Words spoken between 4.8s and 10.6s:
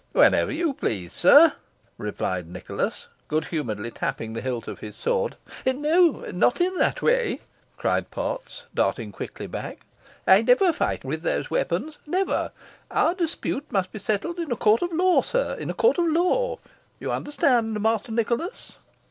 sword. "Not in that way," cried Potts, darting quickly back. "I